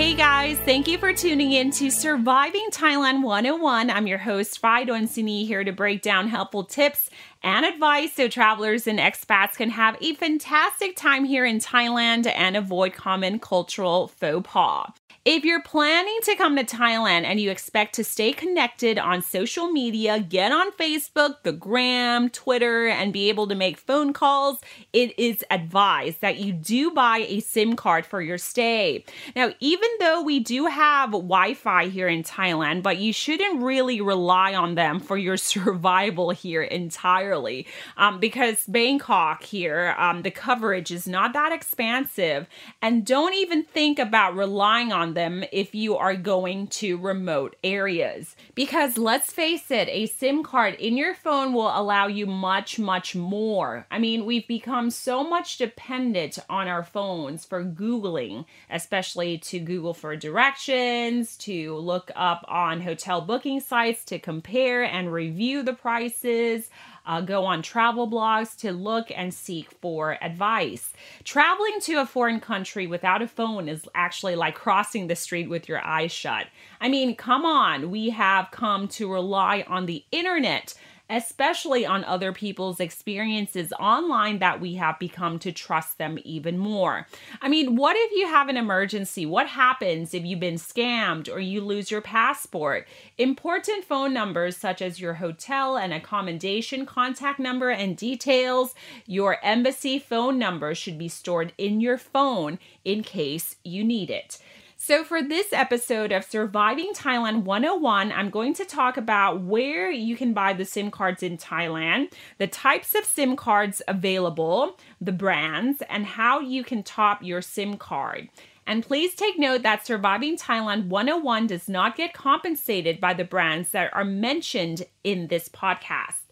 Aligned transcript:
Hey 0.00 0.14
guys, 0.14 0.56
thank 0.60 0.88
you 0.88 0.96
for 0.96 1.12
tuning 1.12 1.52
in 1.52 1.70
to 1.72 1.90
Surviving 1.90 2.68
Thailand 2.70 3.22
101. 3.22 3.90
I'm 3.90 4.06
your 4.06 4.16
host, 4.16 4.58
Fido 4.58 4.94
Sini, 4.94 5.46
here 5.46 5.62
to 5.62 5.72
break 5.72 6.00
down 6.00 6.28
helpful 6.28 6.64
tips 6.64 7.10
and 7.42 7.66
advice 7.66 8.14
so 8.14 8.26
travelers 8.26 8.86
and 8.86 8.98
expats 8.98 9.56
can 9.56 9.68
have 9.68 9.98
a 10.00 10.14
fantastic 10.14 10.96
time 10.96 11.26
here 11.26 11.44
in 11.44 11.58
Thailand 11.58 12.32
and 12.34 12.56
avoid 12.56 12.94
common 12.94 13.38
cultural 13.40 14.08
faux 14.08 14.40
pas. 14.48 14.90
If 15.26 15.44
you're 15.44 15.60
planning 15.60 16.18
to 16.22 16.34
come 16.34 16.56
to 16.56 16.64
Thailand 16.64 17.24
and 17.24 17.38
you 17.38 17.50
expect 17.50 17.94
to 17.96 18.04
stay 18.04 18.32
connected 18.32 18.98
on 18.98 19.20
social 19.20 19.70
media, 19.70 20.18
get 20.18 20.50
on 20.50 20.72
Facebook, 20.72 21.42
the 21.42 21.52
Gram, 21.52 22.30
Twitter, 22.30 22.88
and 22.88 23.12
be 23.12 23.28
able 23.28 23.46
to 23.48 23.54
make 23.54 23.76
phone 23.76 24.14
calls, 24.14 24.60
it 24.94 25.18
is 25.18 25.44
advised 25.50 26.22
that 26.22 26.38
you 26.38 26.54
do 26.54 26.90
buy 26.92 27.26
a 27.28 27.40
SIM 27.40 27.76
card 27.76 28.06
for 28.06 28.22
your 28.22 28.38
stay. 28.38 29.04
Now, 29.36 29.52
even 29.60 29.90
though 29.98 30.22
we 30.22 30.40
do 30.40 30.64
have 30.64 31.10
Wi 31.10 31.52
Fi 31.52 31.88
here 31.88 32.08
in 32.08 32.22
Thailand, 32.22 32.82
but 32.82 32.96
you 32.96 33.12
shouldn't 33.12 33.62
really 33.62 34.00
rely 34.00 34.54
on 34.54 34.74
them 34.74 35.00
for 35.00 35.18
your 35.18 35.36
survival 35.50 36.30
here 36.30 36.62
entirely 36.62 37.66
um, 37.98 38.20
because 38.20 38.64
Bangkok 38.64 39.42
here, 39.42 39.94
um, 39.98 40.22
the 40.22 40.30
coverage 40.30 40.90
is 40.90 41.06
not 41.06 41.34
that 41.34 41.52
expansive. 41.52 42.48
And 42.80 43.04
don't 43.04 43.34
even 43.34 43.62
think 43.62 43.98
about 43.98 44.34
relying 44.34 44.92
on 44.92 45.09
them 45.14 45.44
if 45.52 45.74
you 45.74 45.96
are 45.96 46.14
going 46.14 46.66
to 46.68 46.98
remote 46.98 47.56
areas. 47.62 48.36
Because 48.54 48.98
let's 48.98 49.32
face 49.32 49.70
it, 49.70 49.88
a 49.88 50.06
SIM 50.06 50.42
card 50.42 50.74
in 50.74 50.96
your 50.96 51.14
phone 51.14 51.52
will 51.52 51.70
allow 51.76 52.06
you 52.06 52.26
much, 52.26 52.78
much 52.78 53.14
more. 53.14 53.86
I 53.90 53.98
mean, 53.98 54.26
we've 54.26 54.46
become 54.46 54.90
so 54.90 55.22
much 55.22 55.58
dependent 55.58 56.38
on 56.48 56.68
our 56.68 56.82
phones 56.82 57.44
for 57.44 57.64
Googling, 57.64 58.44
especially 58.70 59.38
to 59.38 59.58
Google 59.58 59.94
for 59.94 60.16
directions, 60.16 61.36
to 61.38 61.76
look 61.76 62.10
up 62.16 62.44
on 62.48 62.80
hotel 62.80 63.20
booking 63.20 63.60
sites 63.60 64.04
to 64.04 64.18
compare 64.18 64.82
and 64.82 65.12
review 65.12 65.62
the 65.62 65.72
prices 65.72 66.70
uh, 67.06 67.20
go 67.20 67.44
on 67.44 67.62
travel 67.62 68.08
blogs 68.10 68.56
to 68.58 68.72
look 68.72 69.10
and 69.14 69.32
seek 69.32 69.70
for 69.80 70.18
advice. 70.22 70.92
Traveling 71.24 71.80
to 71.80 71.96
a 71.96 72.06
foreign 72.06 72.40
country 72.40 72.86
without 72.86 73.22
a 73.22 73.28
phone 73.28 73.68
is 73.68 73.88
actually 73.94 74.36
like 74.36 74.54
crossing 74.54 75.06
the 75.06 75.16
street 75.16 75.48
with 75.48 75.68
your 75.68 75.84
eyes 75.84 76.12
shut. 76.12 76.46
I 76.80 76.88
mean, 76.88 77.16
come 77.16 77.44
on, 77.44 77.90
we 77.90 78.10
have 78.10 78.50
come 78.50 78.88
to 78.88 79.12
rely 79.12 79.64
on 79.66 79.86
the 79.86 80.04
internet 80.12 80.74
especially 81.10 81.84
on 81.84 82.04
other 82.04 82.32
people's 82.32 82.78
experiences 82.78 83.72
online 83.78 84.38
that 84.38 84.60
we 84.60 84.74
have 84.76 84.98
become 84.98 85.38
to 85.40 85.50
trust 85.50 85.98
them 85.98 86.18
even 86.24 86.56
more. 86.56 87.06
I 87.42 87.48
mean, 87.48 87.74
what 87.74 87.96
if 87.98 88.12
you 88.12 88.28
have 88.28 88.48
an 88.48 88.56
emergency? 88.56 89.26
What 89.26 89.48
happens 89.48 90.14
if 90.14 90.24
you've 90.24 90.40
been 90.40 90.54
scammed 90.54 91.28
or 91.28 91.40
you 91.40 91.60
lose 91.60 91.90
your 91.90 92.00
passport? 92.00 92.86
Important 93.18 93.84
phone 93.84 94.14
numbers 94.14 94.56
such 94.56 94.80
as 94.80 95.00
your 95.00 95.14
hotel 95.14 95.76
and 95.76 95.92
accommodation 95.92 96.86
contact 96.86 97.40
number 97.40 97.70
and 97.70 97.96
details, 97.96 98.74
your 99.06 99.38
embassy 99.42 99.98
phone 99.98 100.38
number 100.38 100.74
should 100.74 100.96
be 100.96 101.08
stored 101.08 101.52
in 101.58 101.80
your 101.80 101.98
phone 101.98 102.58
in 102.84 103.02
case 103.02 103.56
you 103.64 103.82
need 103.82 104.10
it. 104.10 104.38
So, 104.82 105.04
for 105.04 105.22
this 105.22 105.52
episode 105.52 106.10
of 106.10 106.24
Surviving 106.24 106.92
Thailand 106.94 107.42
101, 107.42 108.12
I'm 108.12 108.30
going 108.30 108.54
to 108.54 108.64
talk 108.64 108.96
about 108.96 109.42
where 109.42 109.90
you 109.90 110.16
can 110.16 110.32
buy 110.32 110.54
the 110.54 110.64
SIM 110.64 110.90
cards 110.90 111.22
in 111.22 111.36
Thailand, 111.36 112.12
the 112.38 112.46
types 112.46 112.94
of 112.94 113.04
SIM 113.04 113.36
cards 113.36 113.82
available, 113.86 114.78
the 114.98 115.12
brands, 115.12 115.82
and 115.90 116.06
how 116.06 116.40
you 116.40 116.64
can 116.64 116.82
top 116.82 117.22
your 117.22 117.42
SIM 117.42 117.76
card. 117.76 118.30
And 118.66 118.82
please 118.82 119.14
take 119.14 119.38
note 119.38 119.60
that 119.64 119.84
Surviving 119.84 120.38
Thailand 120.38 120.86
101 120.86 121.48
does 121.48 121.68
not 121.68 121.94
get 121.94 122.14
compensated 122.14 123.02
by 123.02 123.12
the 123.12 123.22
brands 123.22 123.72
that 123.72 123.94
are 123.94 124.02
mentioned 124.02 124.84
in 125.04 125.26
this 125.26 125.50
podcast. 125.50 126.22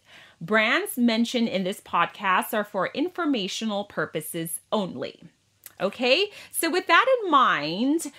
Brands 0.41 0.97
mentioned 0.97 1.49
in 1.49 1.65
this 1.65 1.81
podcast 1.81 2.55
are 2.55 2.63
for 2.63 2.87
informational 2.95 3.83
purposes 3.83 4.59
only. 4.71 5.21
Okay, 5.81 6.29
so 6.51 6.69
with 6.69 6.87
that 6.87 7.05
in 7.23 7.31
mind, 7.31 8.11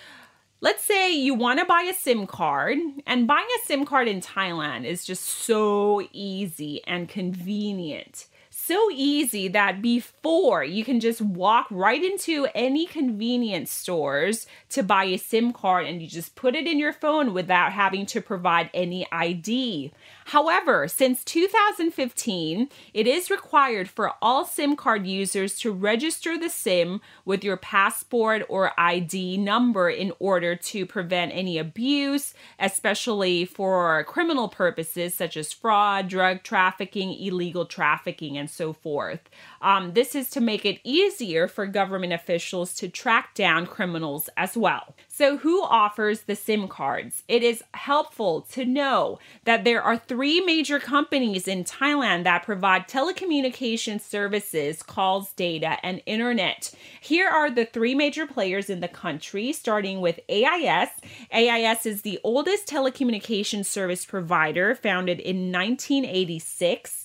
Let's 0.63 0.83
say 0.83 1.11
you 1.11 1.33
want 1.33 1.57
to 1.59 1.65
buy 1.65 1.87
a 1.89 1.93
SIM 1.93 2.27
card, 2.27 2.77
and 3.07 3.25
buying 3.25 3.47
a 3.47 3.65
SIM 3.65 3.83
card 3.83 4.07
in 4.07 4.21
Thailand 4.21 4.85
is 4.85 5.03
just 5.03 5.23
so 5.23 6.07
easy 6.13 6.81
and 6.85 7.09
convenient 7.09 8.27
so 8.71 8.89
easy 8.93 9.47
that 9.47 9.81
before 9.81 10.63
you 10.63 10.85
can 10.85 10.99
just 10.99 11.19
walk 11.19 11.67
right 11.71 12.03
into 12.03 12.47
any 12.53 12.85
convenience 12.85 13.71
stores 13.71 14.45
to 14.69 14.83
buy 14.83 15.05
a 15.05 15.17
SIM 15.17 15.51
card 15.51 15.85
and 15.85 16.01
you 16.01 16.07
just 16.07 16.35
put 16.35 16.55
it 16.55 16.67
in 16.67 16.77
your 16.77 16.93
phone 16.93 17.33
without 17.33 17.73
having 17.73 18.05
to 18.05 18.21
provide 18.21 18.69
any 18.73 19.05
ID. 19.11 19.91
However, 20.31 20.87
since 20.87 21.25
2015, 21.25 22.69
it 22.93 23.05
is 23.05 23.29
required 23.29 23.89
for 23.89 24.13
all 24.21 24.45
SIM 24.45 24.77
card 24.77 25.05
users 25.05 25.59
to 25.59 25.73
register 25.73 26.37
the 26.37 26.47
SIM 26.47 27.01
with 27.25 27.43
your 27.43 27.57
passport 27.57 28.43
or 28.47 28.71
ID 28.79 29.35
number 29.35 29.89
in 29.89 30.13
order 30.19 30.55
to 30.55 30.85
prevent 30.85 31.33
any 31.33 31.57
abuse, 31.57 32.33
especially 32.57 33.43
for 33.43 34.05
criminal 34.05 34.47
purposes 34.47 35.13
such 35.13 35.35
as 35.35 35.51
fraud, 35.51 36.07
drug 36.07 36.43
trafficking, 36.43 37.11
illegal 37.13 37.65
trafficking, 37.65 38.37
and 38.37 38.49
so 38.49 38.71
forth. 38.71 39.29
Um, 39.61 39.91
this 39.95 40.15
is 40.15 40.29
to 40.29 40.39
make 40.39 40.65
it 40.65 40.79
easier 40.85 41.49
for 41.49 41.65
government 41.65 42.13
officials 42.13 42.73
to 42.75 42.87
track 42.87 43.35
down 43.35 43.65
criminals 43.65 44.29
as 44.37 44.55
well. 44.55 44.95
So, 45.21 45.37
who 45.37 45.61
offers 45.61 46.21
the 46.21 46.35
SIM 46.35 46.67
cards? 46.67 47.21
It 47.27 47.43
is 47.43 47.63
helpful 47.75 48.41
to 48.53 48.65
know 48.65 49.19
that 49.43 49.63
there 49.63 49.83
are 49.83 49.95
three 49.95 50.41
major 50.41 50.79
companies 50.79 51.47
in 51.47 51.63
Thailand 51.63 52.23
that 52.23 52.41
provide 52.41 52.87
telecommunication 52.87 54.01
services, 54.01 54.81
calls, 54.81 55.31
data, 55.33 55.77
and 55.83 56.01
internet. 56.07 56.73
Here 56.99 57.29
are 57.29 57.51
the 57.51 57.65
three 57.65 57.93
major 57.93 58.25
players 58.25 58.67
in 58.67 58.79
the 58.79 58.87
country, 58.87 59.53
starting 59.53 60.01
with 60.01 60.19
AIS. 60.27 60.89
AIS 61.31 61.85
is 61.85 62.01
the 62.01 62.19
oldest 62.23 62.67
telecommunication 62.67 63.63
service 63.63 64.05
provider, 64.05 64.73
founded 64.73 65.19
in 65.19 65.51
1986. 65.51 67.00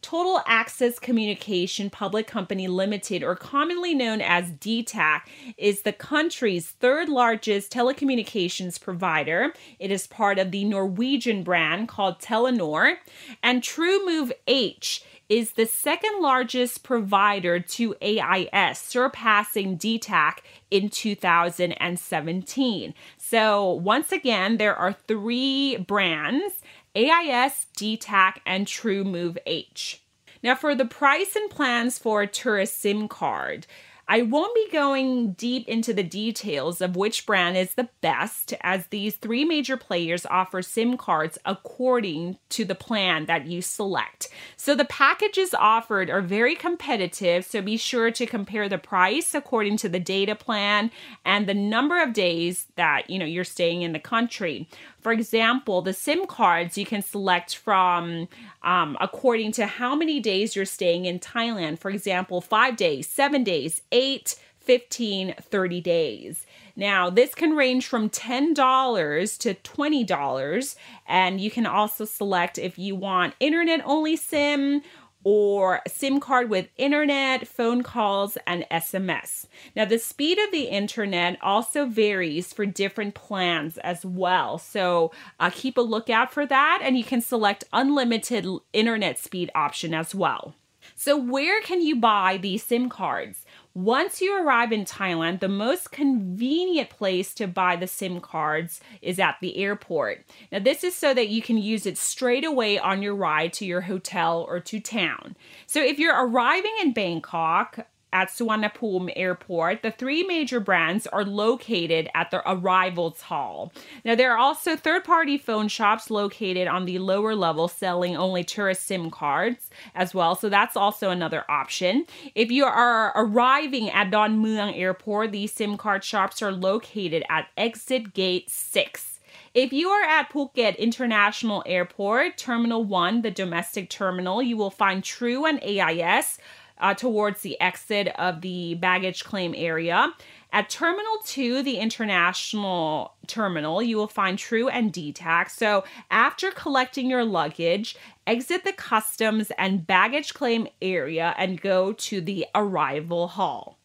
Total 0.00 0.40
Access 0.46 0.98
Communication 0.98 1.90
Public 1.90 2.26
Company 2.26 2.68
Limited, 2.68 3.22
or 3.22 3.34
commonly 3.34 3.94
known 3.94 4.20
as 4.20 4.52
DTAC, 4.52 5.22
is 5.56 5.82
the 5.82 5.92
country's 5.92 6.70
third 6.70 7.08
largest 7.08 7.72
telecommunications 7.72 8.80
provider. 8.80 9.52
It 9.78 9.90
is 9.90 10.06
part 10.06 10.38
of 10.38 10.50
the 10.50 10.64
Norwegian 10.64 11.42
brand 11.42 11.88
called 11.88 12.20
Telenor. 12.20 12.96
And 13.42 13.62
TrueMove 13.62 14.32
H 14.46 15.02
is 15.28 15.52
the 15.52 15.66
second 15.66 16.20
largest 16.20 16.82
provider 16.82 17.60
to 17.60 17.94
AIS, 18.00 18.78
surpassing 18.78 19.76
DTAC 19.76 20.38
in 20.70 20.88
2017. 20.88 22.94
So, 23.16 23.72
once 23.72 24.12
again, 24.12 24.56
there 24.56 24.76
are 24.76 24.96
three 25.06 25.76
brands 25.76 26.62
AIS, 26.96 27.66
DTAC, 27.76 28.36
and 28.46 28.66
TrueMove 28.66 29.36
H. 29.46 30.00
Now, 30.42 30.54
for 30.54 30.74
the 30.74 30.84
price 30.84 31.36
and 31.36 31.50
plans 31.50 31.98
for 31.98 32.22
a 32.22 32.26
tourist 32.26 32.80
SIM 32.80 33.08
card, 33.08 33.66
I 34.10 34.22
won't 34.22 34.54
be 34.54 34.68
going 34.72 35.32
deep 35.32 35.68
into 35.68 35.92
the 35.92 36.02
details 36.02 36.80
of 36.80 36.96
which 36.96 37.26
brand 37.26 37.58
is 37.58 37.74
the 37.74 37.90
best, 38.00 38.54
as 38.62 38.86
these 38.86 39.16
three 39.16 39.44
major 39.44 39.76
players 39.76 40.24
offer 40.24 40.62
SIM 40.62 40.96
cards 40.96 41.36
according 41.44 42.38
to 42.50 42.64
the 42.64 42.74
plan 42.74 43.26
that 43.26 43.46
you 43.46 43.60
select. 43.60 44.28
So 44.56 44.74
the 44.74 44.86
packages 44.86 45.52
offered 45.52 46.08
are 46.08 46.22
very 46.22 46.54
competitive, 46.54 47.44
so 47.44 47.60
be 47.60 47.76
sure 47.76 48.10
to 48.10 48.24
compare 48.24 48.66
the 48.66 48.78
price 48.78 49.34
according 49.34 49.76
to 49.78 49.90
the 49.90 50.00
data 50.00 50.34
plan 50.34 50.90
and 51.26 51.46
the 51.46 51.52
number 51.54 52.02
of 52.02 52.14
days 52.14 52.66
that 52.76 53.10
you 53.10 53.18
know 53.18 53.26
you're 53.26 53.44
staying 53.44 53.82
in 53.82 53.92
the 53.92 53.98
country. 53.98 54.68
For 55.08 55.12
example, 55.12 55.80
the 55.80 55.94
SIM 55.94 56.26
cards 56.26 56.76
you 56.76 56.84
can 56.84 57.00
select 57.00 57.56
from 57.56 58.28
um, 58.62 58.94
according 59.00 59.52
to 59.52 59.64
how 59.64 59.94
many 59.94 60.20
days 60.20 60.54
you're 60.54 60.66
staying 60.66 61.06
in 61.06 61.18
Thailand. 61.18 61.78
For 61.78 61.90
example, 61.90 62.42
five 62.42 62.76
days, 62.76 63.08
seven 63.08 63.42
days, 63.42 63.80
eight, 63.90 64.38
15, 64.58 65.34
30 65.40 65.80
days. 65.80 66.44
Now, 66.76 67.08
this 67.08 67.34
can 67.34 67.56
range 67.56 67.86
from 67.86 68.10
$10 68.10 69.38
to 69.38 69.54
$20, 69.54 70.76
and 71.06 71.40
you 71.40 71.50
can 71.50 71.64
also 71.64 72.04
select 72.04 72.58
if 72.58 72.78
you 72.78 72.94
want 72.94 73.32
internet 73.40 73.80
only 73.86 74.14
SIM 74.14 74.82
or 75.24 75.80
SIM 75.86 76.20
card 76.20 76.48
with 76.48 76.68
internet, 76.76 77.46
phone 77.46 77.82
calls, 77.82 78.38
and 78.46 78.64
SMS. 78.70 79.46
Now, 79.74 79.84
the 79.84 79.98
speed 79.98 80.38
of 80.38 80.50
the 80.50 80.64
internet 80.64 81.38
also 81.42 81.86
varies 81.86 82.52
for 82.52 82.66
different 82.66 83.14
plans 83.14 83.78
as 83.78 84.04
well. 84.04 84.58
So, 84.58 85.12
uh, 85.40 85.50
keep 85.52 85.76
a 85.76 85.82
lookout 85.82 86.32
for 86.32 86.46
that, 86.46 86.80
and 86.82 86.96
you 86.96 87.04
can 87.04 87.20
select 87.20 87.64
unlimited 87.72 88.46
internet 88.72 89.18
speed 89.18 89.50
option 89.54 89.94
as 89.94 90.14
well. 90.14 90.54
So, 91.00 91.16
where 91.16 91.62
can 91.62 91.80
you 91.80 91.94
buy 91.94 92.38
these 92.38 92.64
SIM 92.64 92.88
cards? 92.88 93.44
Once 93.72 94.20
you 94.20 94.36
arrive 94.36 94.72
in 94.72 94.84
Thailand, 94.84 95.38
the 95.38 95.48
most 95.48 95.92
convenient 95.92 96.90
place 96.90 97.32
to 97.34 97.46
buy 97.46 97.76
the 97.76 97.86
SIM 97.86 98.20
cards 98.20 98.80
is 99.00 99.20
at 99.20 99.36
the 99.40 99.58
airport. 99.58 100.24
Now, 100.50 100.58
this 100.58 100.82
is 100.82 100.96
so 100.96 101.14
that 101.14 101.28
you 101.28 101.40
can 101.40 101.56
use 101.56 101.86
it 101.86 101.96
straight 101.98 102.44
away 102.44 102.80
on 102.80 103.00
your 103.00 103.14
ride 103.14 103.52
to 103.54 103.64
your 103.64 103.82
hotel 103.82 104.44
or 104.48 104.58
to 104.58 104.80
town. 104.80 105.36
So, 105.68 105.80
if 105.80 106.00
you're 106.00 106.20
arriving 106.20 106.74
in 106.82 106.92
Bangkok, 106.92 107.86
at 108.12 108.28
Suvarnabhumi 108.28 109.12
Airport, 109.16 109.82
the 109.82 109.90
three 109.90 110.22
major 110.22 110.60
brands 110.60 111.06
are 111.06 111.24
located 111.24 112.08
at 112.14 112.30
the 112.30 112.42
arrivals 112.50 113.22
hall. 113.22 113.72
Now, 114.04 114.14
there 114.14 114.32
are 114.32 114.38
also 114.38 114.76
third 114.76 115.04
party 115.04 115.38
phone 115.38 115.68
shops 115.68 116.10
located 116.10 116.68
on 116.68 116.84
the 116.84 116.98
lower 116.98 117.34
level 117.34 117.68
selling 117.68 118.16
only 118.16 118.44
tourist 118.44 118.86
SIM 118.86 119.10
cards 119.10 119.70
as 119.94 120.14
well. 120.14 120.34
So, 120.34 120.48
that's 120.48 120.76
also 120.76 121.10
another 121.10 121.44
option. 121.48 122.06
If 122.34 122.50
you 122.50 122.64
are 122.64 123.12
arriving 123.14 123.90
at 123.90 124.10
Don 124.10 124.42
Mueang 124.42 124.76
Airport, 124.76 125.32
these 125.32 125.52
SIM 125.52 125.76
card 125.76 126.04
shops 126.04 126.42
are 126.42 126.52
located 126.52 127.24
at 127.28 127.48
exit 127.56 128.14
gate 128.14 128.50
6. 128.50 129.18
If 129.54 129.72
you 129.72 129.88
are 129.88 130.04
at 130.04 130.30
Phuket 130.30 130.78
International 130.78 131.62
Airport, 131.66 132.36
Terminal 132.36 132.84
1, 132.84 133.22
the 133.22 133.30
domestic 133.30 133.88
terminal, 133.88 134.42
you 134.42 134.56
will 134.56 134.70
find 134.70 135.02
True 135.02 135.46
and 135.46 135.62
AIS 135.62 136.38
uh, 136.80 136.94
towards 136.94 137.42
the 137.42 137.60
exit 137.60 138.08
of 138.18 138.40
the 138.40 138.74
baggage 138.74 139.24
claim 139.24 139.54
area. 139.56 140.12
At 140.50 140.70
Terminal 140.70 141.18
2, 141.24 141.62
the 141.62 141.76
international 141.76 143.14
terminal, 143.26 143.82
you 143.82 143.98
will 143.98 144.08
find 144.08 144.38
True 144.38 144.68
and 144.68 144.92
DTAC. 144.92 145.50
So 145.50 145.84
after 146.10 146.50
collecting 146.50 147.10
your 147.10 147.24
luggage, 147.24 147.96
exit 148.26 148.64
the 148.64 148.72
customs 148.72 149.52
and 149.58 149.86
baggage 149.86 150.32
claim 150.32 150.66
area 150.80 151.34
and 151.36 151.60
go 151.60 151.92
to 151.92 152.20
the 152.20 152.46
arrival 152.54 153.28
hall. 153.28 153.77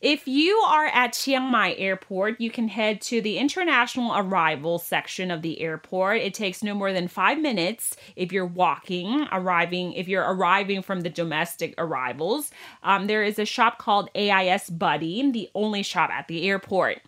If 0.00 0.28
you 0.28 0.54
are 0.68 0.86
at 0.86 1.12
Chiang 1.12 1.50
Mai 1.50 1.74
Airport, 1.74 2.40
you 2.40 2.50
can 2.50 2.68
head 2.68 3.00
to 3.02 3.20
the 3.20 3.38
international 3.38 4.16
arrival 4.16 4.78
section 4.78 5.30
of 5.30 5.42
the 5.42 5.60
airport. 5.60 6.18
It 6.18 6.34
takes 6.34 6.62
no 6.62 6.74
more 6.74 6.92
than 6.92 7.08
five 7.08 7.38
minutes 7.38 7.96
if 8.16 8.32
you're 8.32 8.46
walking, 8.46 9.26
arriving, 9.32 9.92
if 9.94 10.08
you're 10.08 10.24
arriving 10.24 10.82
from 10.82 11.00
the 11.00 11.10
domestic 11.10 11.74
arrivals. 11.78 12.50
Um, 12.82 13.06
there 13.06 13.22
is 13.22 13.38
a 13.38 13.44
shop 13.44 13.78
called 13.78 14.10
AIS 14.14 14.70
Buddy, 14.70 15.30
the 15.30 15.50
only 15.54 15.82
shop 15.82 16.10
at 16.10 16.28
the 16.28 16.48
airport. 16.48 17.00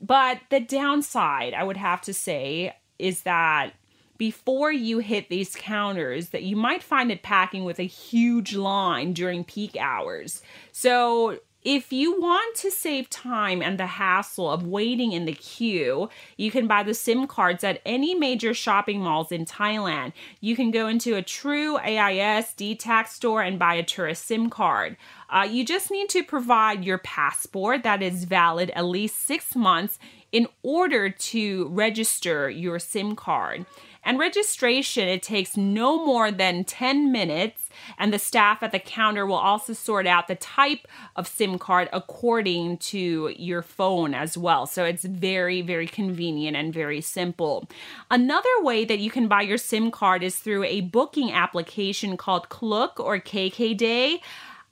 But 0.00 0.40
the 0.50 0.60
downside, 0.60 1.54
I 1.54 1.64
would 1.64 1.76
have 1.76 2.00
to 2.02 2.14
say, 2.14 2.74
is 2.98 3.22
that 3.22 3.72
before 4.22 4.70
you 4.70 5.00
hit 5.00 5.28
these 5.28 5.56
counters 5.56 6.28
that 6.28 6.44
you 6.44 6.54
might 6.54 6.82
find 6.82 7.10
it 7.10 7.22
packing 7.22 7.64
with 7.64 7.80
a 7.80 7.82
huge 7.82 8.54
line 8.54 9.12
during 9.12 9.42
peak 9.42 9.76
hours. 9.76 10.42
So 10.70 11.40
if 11.64 11.92
you 11.92 12.20
want 12.20 12.56
to 12.56 12.70
save 12.70 13.08
time 13.08 13.62
and 13.62 13.78
the 13.78 13.86
hassle 13.86 14.50
of 14.50 14.66
waiting 14.66 15.12
in 15.12 15.26
the 15.26 15.32
queue, 15.32 16.10
you 16.36 16.50
can 16.50 16.66
buy 16.66 16.82
the 16.82 16.94
SIM 16.94 17.26
cards 17.26 17.62
at 17.62 17.80
any 17.86 18.14
major 18.14 18.52
shopping 18.52 19.00
malls 19.00 19.30
in 19.30 19.44
Thailand. 19.44 20.12
You 20.40 20.56
can 20.56 20.70
go 20.70 20.88
into 20.88 21.14
a 21.14 21.22
true 21.22 21.78
AIS 21.78 22.54
DTAC 22.54 23.08
store 23.08 23.42
and 23.42 23.58
buy 23.58 23.74
a 23.74 23.82
tourist 23.82 24.26
SIM 24.26 24.50
card. 24.50 24.96
Uh, 25.30 25.46
you 25.48 25.64
just 25.64 25.90
need 25.90 26.08
to 26.10 26.24
provide 26.24 26.84
your 26.84 26.98
passport 26.98 27.84
that 27.84 28.02
is 28.02 28.24
valid 28.24 28.70
at 28.70 28.84
least 28.84 29.24
six 29.24 29.54
months 29.54 29.98
in 30.32 30.48
order 30.62 31.10
to 31.10 31.68
register 31.68 32.50
your 32.50 32.78
SIM 32.78 33.14
card. 33.14 33.66
And 34.04 34.18
registration, 34.18 35.08
it 35.08 35.22
takes 35.22 35.56
no 35.56 36.04
more 36.04 36.30
than 36.30 36.64
10 36.64 37.12
minutes, 37.12 37.68
and 37.98 38.12
the 38.12 38.18
staff 38.18 38.62
at 38.62 38.72
the 38.72 38.78
counter 38.80 39.24
will 39.26 39.36
also 39.36 39.72
sort 39.72 40.06
out 40.06 40.26
the 40.26 40.34
type 40.34 40.88
of 41.14 41.28
SIM 41.28 41.58
card 41.58 41.88
according 41.92 42.78
to 42.78 43.32
your 43.36 43.62
phone 43.62 44.12
as 44.12 44.36
well. 44.36 44.66
So 44.66 44.84
it's 44.84 45.04
very, 45.04 45.62
very 45.62 45.86
convenient 45.86 46.56
and 46.56 46.74
very 46.74 47.00
simple. 47.00 47.68
Another 48.10 48.48
way 48.60 48.84
that 48.84 48.98
you 48.98 49.10
can 49.10 49.28
buy 49.28 49.42
your 49.42 49.58
SIM 49.58 49.90
card 49.90 50.22
is 50.22 50.36
through 50.36 50.64
a 50.64 50.80
booking 50.80 51.32
application 51.32 52.16
called 52.16 52.48
Klook 52.48 52.98
or 52.98 53.18
KKday. 53.18 54.18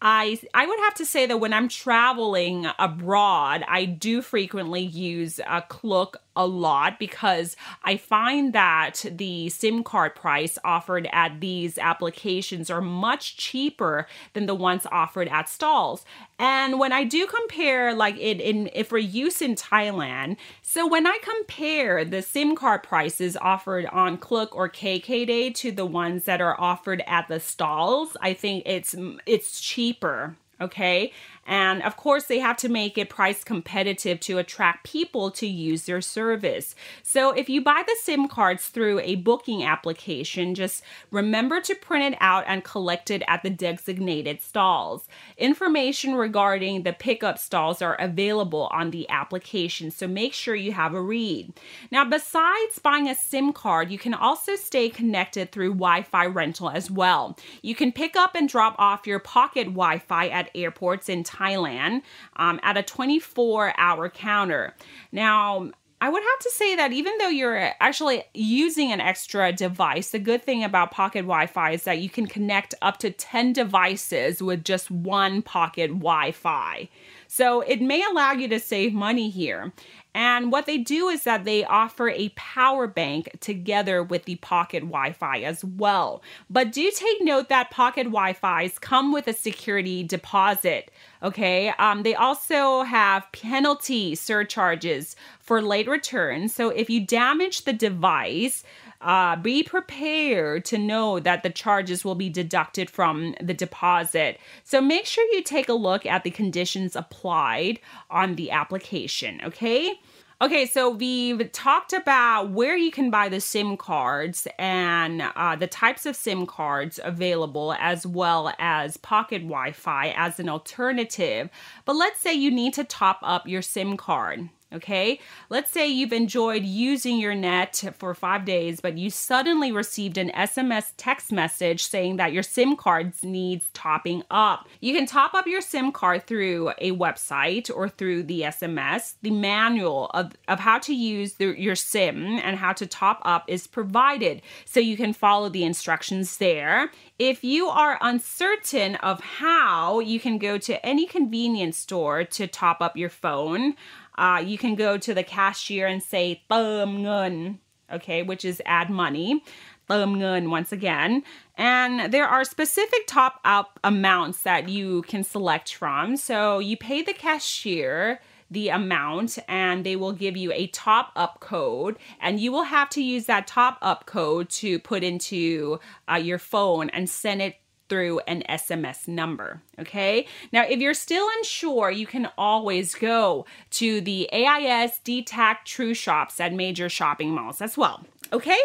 I 0.03 0.41
I 0.55 0.67
would 0.67 0.79
have 0.81 0.95
to 0.95 1.07
say 1.07 1.27
that 1.27 1.39
when 1.39 1.53
I'm 1.53 1.69
traveling 1.69 2.67
abroad, 2.79 3.65
I 3.69 3.85
do 3.85 4.23
frequently 4.23 4.81
use 4.81 5.41
a 5.47 5.63
Klook 5.63 6.17
a 6.37 6.47
lot 6.47 6.99
because 6.99 7.57
I 7.85 7.97
find 7.97 8.53
that 8.53 9.05
the 9.11 9.49
SIM 9.49 9.83
card 9.83 10.15
price 10.15 10.59
offered 10.65 11.09
at 11.13 11.41
these 11.41 11.77
applications 11.77 12.71
are 12.71 12.81
much 12.81 13.37
cheaper 13.37 14.07
than 14.33 14.47
the 14.47 14.55
ones 14.55 14.87
offered 14.93 15.29
at 15.29 15.49
stalls. 15.49 16.05
And 16.39 16.79
when 16.79 16.93
I 16.93 17.05
do 17.05 17.27
compare, 17.27 17.93
like 17.95 18.17
in, 18.17 18.41
in 18.41 18.71
if 18.73 18.89
for 18.89 18.99
use 18.99 19.43
in 19.43 19.55
Thailand, 19.55 20.37
so 20.63 20.87
when 20.87 21.07
I 21.07 21.19
compare 21.23 22.05
the 22.05 22.23
SIM 22.23 22.57
card 22.57 22.83
prices 22.83 23.37
offered 23.37 23.87
on 23.87 24.19
Klook 24.19 24.55
or 24.55 24.69
KKday 24.69 25.55
to 25.57 25.73
the 25.73 25.87
ones 25.87 26.25
that 26.25 26.41
are 26.41 26.59
offered 26.61 27.03
at 27.07 27.29
the 27.29 27.41
stalls, 27.41 28.17
I 28.21 28.35
think 28.35 28.63
it's 28.67 28.95
it's 29.27 29.61
cheaper 29.61 30.37
okay? 30.61 31.13
And 31.47 31.83
of 31.83 31.97
course, 31.97 32.27
they 32.27 32.39
have 32.39 32.59
to 32.59 32.69
make 32.69 32.97
it 32.97 33.09
price 33.09 33.43
competitive 33.43 34.21
to 34.21 34.39
attract 34.39 34.85
people 34.85 35.31
to 35.33 35.47
use 35.47 35.85
their 35.85 36.01
service. 36.01 36.75
So 37.03 37.33
if 37.33 37.49
you 37.49 37.63
buy 37.63 37.83
the 37.85 37.97
SIM 38.03 38.29
cards 38.29 38.69
through 38.69 39.01
a 39.01 39.17
booking 39.17 39.65
application, 39.65 40.55
just 40.55 40.83
remember 41.11 41.61
to 41.63 41.75
print 41.75 42.15
it 42.15 42.19
out 42.21 42.45
and 42.47 42.63
collect 42.63 43.11
it 43.11 43.23
at 43.27 43.43
the 43.43 43.51
designated 43.51 44.43
stalls. 44.43 45.09
Information 45.39 46.15
regarding 46.15 46.83
the 46.83 46.93
pickup 46.93 47.39
stalls 47.39 47.83
are 47.83 47.95
available 47.95 48.69
on 48.71 48.91
the 48.91 49.09
application, 49.09 49.91
so 49.91 50.07
make 50.07 50.35
sure 50.35 50.55
you 50.55 50.73
have 50.73 50.95
a 50.95 51.03
read. 51.03 51.53
Now, 51.91 52.05
besides 52.05 52.79
buying 52.81 53.09
a 53.09 53.15
SIM 53.15 53.53
card, 53.53 53.91
you 53.91 53.99
can 53.99 54.15
also 54.15 54.55
stay 54.57 54.89
connected 54.89 55.51
through 55.51 55.71
Wi 55.71 56.03
Fi 56.03 56.27
rental 56.27 56.71
as 56.71 56.91
well. 56.91 57.37
You 57.63 57.75
can 57.75 57.91
pick 57.91 58.15
up 58.15 58.35
and 58.35 58.49
drop 58.49 58.77
off 58.79 59.07
your 59.07 59.19
pocket 59.19 59.65
Wi 59.65 59.99
Fi 59.99 60.29
at 60.29 60.50
airports 60.55 61.09
in 61.09 61.25
Thailand 61.25 62.03
um, 62.37 62.61
at 62.63 62.77
a 62.77 62.83
24 62.83 63.75
hour 63.79 64.09
counter. 64.09 64.75
Now, 65.13 65.71
I 66.03 66.09
would 66.09 66.23
have 66.23 66.39
to 66.41 66.51
say 66.51 66.77
that 66.77 66.93
even 66.93 67.19
though 67.19 67.29
you're 67.29 67.73
actually 67.79 68.25
using 68.33 68.91
an 68.91 69.03
extra 69.03 69.53
device, 69.53 70.13
the 70.13 70.19
good 70.19 70.43
thing 70.43 70.65
about 70.65 70.93
pocket 70.93 71.23
Wi 71.23 71.47
Fi 71.47 71.73
is 71.73 71.85
that 71.85 71.99
you 71.99 72.09
can 72.09 72.27
connect 72.27 72.75
up 72.81 72.97
to 72.99 73.11
10 73.11 73.53
devices 73.53 74.43
with 74.43 74.65
just 74.65 74.91
one 74.91 75.43
pocket 75.43 75.89
Wi 75.89 76.33
Fi. 76.33 76.89
So 77.33 77.61
it 77.61 77.81
may 77.81 78.03
allow 78.03 78.33
you 78.33 78.49
to 78.49 78.59
save 78.59 78.93
money 78.93 79.31
here. 79.31 79.73
And 80.13 80.51
what 80.51 80.67
they 80.67 80.79
do 80.79 81.07
is 81.07 81.23
that 81.23 81.45
they 81.45 81.65
offer 81.65 82.09
a 82.09 82.31
power 82.31 82.89
bank 82.89 83.39
together 83.39 84.03
with 84.03 84.25
the 84.25 84.35
pocket 84.35 84.81
Wi 84.81 85.13
Fi 85.13 85.43
as 85.43 85.65
well. 85.65 86.23
But 86.51 86.73
do 86.73 86.91
take 86.91 87.23
note 87.23 87.49
that 87.49 87.71
pocket 87.71 88.07
Wi 88.07 88.33
Fi's 88.33 88.81
come 88.81 89.13
with 89.13 89.29
a 89.29 89.33
security 89.33 90.03
deposit. 90.03 90.91
Okay. 91.23 91.69
Um, 91.79 92.03
they 92.03 92.17
also 92.17 92.83
have 92.83 93.31
penalty 93.31 94.17
surcharges 94.17 95.15
for 95.39 95.63
late 95.63 95.87
returns. 95.87 96.53
So 96.53 96.71
if 96.71 96.91
you 96.91 97.07
damage 97.07 97.63
the 97.63 97.73
device, 97.73 98.65
uh, 99.01 99.37
be 99.37 99.63
prepared 99.63 100.65
to 100.67 100.79
know 100.79 101.19
that 101.21 101.43
the 101.43 101.51
charges 101.51 102.05
will 102.05 102.15
be 102.15 102.29
deducted 102.29 102.91
from 102.91 103.35
the 103.41 103.55
deposit. 103.55 104.39
So 104.65 104.81
make 104.81 105.07
sure 105.07 105.25
you 105.33 105.43
take 105.43 105.69
a 105.69 105.75
look 105.75 106.05
at 106.05 106.25
the 106.25 106.31
conditions 106.31 106.95
applied 106.95 107.81
on 108.11 108.35
the 108.35 108.51
application, 108.51 109.41
okay? 109.45 109.99
Okay, 110.43 110.65
so 110.65 110.89
we've 110.89 111.53
talked 111.53 111.93
about 111.93 112.51
where 112.51 112.75
you 112.75 112.91
can 112.91 113.11
buy 113.11 113.29
the 113.29 113.43
SIM 113.43 113.77
cards 113.77 114.49
and 114.59 115.21
uh, 115.37 115.55
the 115.55 115.67
types 115.67 116.07
of 116.07 116.17
SIM 116.17 116.47
cards 116.47 116.99
available, 117.03 117.75
as 117.79 118.07
well 118.07 118.55
as 118.59 118.97
pocket 118.97 119.43
Wi 119.43 119.73
Fi 119.73 120.15
as 120.17 120.41
an 120.41 120.49
alternative. 120.49 121.51
But 121.85 121.97
let's 121.97 122.21
say 122.21 122.33
you 122.33 122.51
need 122.51 122.73
to 122.75 122.85
top 122.85 123.19
up 123.23 123.47
your 123.47 123.61
SIM 123.61 123.99
card. 123.99 124.49
Okay, 124.73 125.19
let's 125.49 125.73
say 125.73 125.89
you've 125.89 126.13
enjoyed 126.13 126.63
using 126.63 127.19
your 127.19 127.35
net 127.35 127.83
for 127.99 128.15
five 128.15 128.45
days, 128.45 128.81
but 128.81 128.97
you 128.97 129.11
suddenly 129.11 129.73
received 129.73 130.17
an 130.17 130.31
SMS 130.31 130.93
text 130.97 131.33
message 131.33 131.83
saying 131.83 132.19
that 132.19 132.33
your 132.33 132.45
SIM 132.45 132.77
card 132.77 133.13
needs 133.25 133.69
topping 133.75 134.23
up. 134.31 134.69
You 134.81 134.95
can 134.95 135.07
top 135.07 135.35
up 135.35 135.49
your 135.49 135.61
SIM 135.61 135.91
card 135.91 136.25
through 136.29 136.71
a 136.79 136.93
website 136.93 137.69
or 137.75 137.89
through 137.89 138.23
the 138.23 138.43
SMS. 138.43 139.15
The 139.23 139.33
manual 139.33 140.09
of, 140.15 140.35
of 140.47 140.61
how 140.61 140.79
to 140.79 140.95
use 140.95 141.35
the, 141.35 141.61
your 141.61 141.75
SIM 141.75 142.39
and 142.39 142.57
how 142.57 142.73
to 142.75 142.87
top 142.87 143.21
up 143.25 143.47
is 143.49 143.67
provided, 143.67 144.41
so 144.67 144.79
you 144.79 144.97
can 144.97 145.13
follow 145.13 145.49
the 145.49 145.65
instructions 145.65 146.37
there. 146.37 146.93
If 147.19 147.43
you 147.43 147.67
are 147.67 147.99
uncertain 148.01 148.95
of 148.97 149.19
how, 149.19 149.99
you 149.99 150.21
can 150.21 150.39
go 150.39 150.59
to 150.59 150.87
any 150.87 151.07
convenience 151.07 151.77
store 151.77 152.23
to 152.23 152.47
top 152.47 152.81
up 152.81 152.97
your 152.97 153.11
phone. 153.11 153.75
Uh, 154.17 154.43
you 154.45 154.59
can 154.59 154.75
go 154.75 154.99
to 154.99 155.15
the 155.15 155.23
cashier 155.23 155.87
and 155.87 156.03
say 156.03 156.43
thơm 156.51 157.05
gun 157.05 157.59
okay, 157.93 158.23
which 158.23 158.45
is 158.45 158.63
add 158.67 158.91
money. 158.91 159.43
Thơm 159.89 160.21
gun 160.21 160.51
once 160.51 160.73
again. 160.73 161.23
And 161.57 162.13
there 162.13 162.27
are 162.27 162.45
specific 162.45 163.07
top 163.07 163.41
up 163.45 163.81
amounts 163.83 164.43
that 164.43 164.69
you 164.69 165.03
can 165.03 165.25
select 165.25 165.75
from. 165.75 166.17
So 166.17 166.59
you 166.59 166.77
pay 166.77 167.03
the 167.03 167.13
cashier 167.13 168.21
the 168.53 168.69
amount 168.69 169.39
and 169.49 169.87
they 169.87 169.95
will 169.95 170.13
give 170.13 170.37
you 170.37 170.53
a 170.53 170.67
top 170.69 171.13
up 171.15 171.39
code 171.39 171.97
and 172.21 172.41
you 172.41 172.51
will 172.51 172.65
have 172.65 172.91
to 172.91 173.01
use 173.01 173.27
that 173.27 173.47
top 173.47 173.79
up 173.81 174.07
code 174.07 174.49
to 174.51 174.81
put 174.81 175.05
into 175.05 175.79
uh, 176.11 176.17
your 176.17 176.39
phone 176.39 176.91
and 176.91 177.09
send 177.09 177.41
it 177.41 177.57
through 177.91 178.21
an 178.21 178.43
SMS 178.49 179.07
number. 179.07 179.61
Okay. 179.79 180.27
Now, 180.53 180.63
if 180.63 180.79
you're 180.81 180.95
still 180.95 181.29
unsure, 181.37 181.91
you 181.91 182.07
can 182.07 182.31
always 182.39 182.95
go 182.95 183.45
to 183.73 184.01
the 184.01 184.33
AIS 184.33 185.01
DTAC 185.05 185.57
True 185.67 185.93
Shops 185.93 186.41
at 186.41 186.55
major 186.55 186.89
shopping 186.89 187.33
malls 187.35 187.61
as 187.61 187.77
well. 187.77 188.07
Okay, 188.33 188.61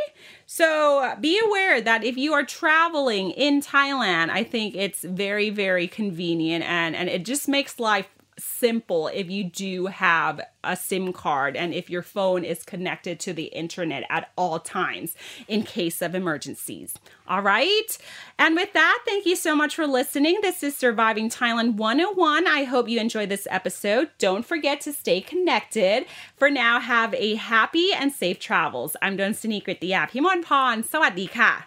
so 0.45 1.15
be 1.19 1.41
aware 1.43 1.81
that 1.81 2.03
if 2.03 2.17
you 2.17 2.33
are 2.33 2.43
traveling 2.43 3.31
in 3.31 3.61
Thailand, 3.61 4.29
I 4.29 4.43
think 4.43 4.75
it's 4.75 5.01
very, 5.03 5.49
very 5.49 5.87
convenient 5.87 6.63
and, 6.65 6.95
and 6.95 7.09
it 7.09 7.25
just 7.25 7.47
makes 7.47 7.79
life 7.79 8.07
simple 8.37 9.07
if 9.07 9.29
you 9.29 9.43
do 9.43 9.87
have 9.87 10.41
a 10.63 10.75
SIM 10.75 11.13
card 11.13 11.55
and 11.55 11.73
if 11.73 11.89
your 11.89 12.01
phone 12.01 12.43
is 12.43 12.63
connected 12.63 13.19
to 13.21 13.33
the 13.33 13.45
internet 13.45 14.03
at 14.09 14.31
all 14.37 14.59
times 14.59 15.15
in 15.47 15.63
case 15.63 16.01
of 16.01 16.15
emergencies. 16.15 16.95
All 17.27 17.41
right. 17.41 17.97
And 18.37 18.55
with 18.55 18.73
that, 18.73 18.99
thank 19.05 19.25
you 19.25 19.35
so 19.35 19.55
much 19.55 19.75
for 19.75 19.87
listening. 19.87 20.39
This 20.41 20.63
is 20.63 20.75
Surviving 20.75 21.29
Thailand 21.29 21.75
101. 21.75 22.47
I 22.47 22.63
hope 22.63 22.89
you 22.89 22.99
enjoyed 22.99 23.29
this 23.29 23.47
episode. 23.49 24.09
Don't 24.17 24.45
forget 24.45 24.81
to 24.81 24.93
stay 24.93 25.21
connected. 25.21 26.05
For 26.35 26.49
now, 26.49 26.79
have 26.79 27.13
a 27.13 27.35
happy 27.35 27.91
and 27.93 28.11
safe 28.11 28.39
travels. 28.39 28.95
I'm 29.01 29.17
Don 29.17 29.31
Sunikrit 29.31 29.79
the 29.79 29.93
app. 29.93 30.11
Himon 30.11 30.43
Pon. 30.43 30.83
Sawadee 30.83 31.31
ka. 31.31 31.65